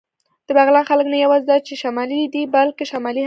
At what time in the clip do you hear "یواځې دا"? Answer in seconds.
1.23-1.57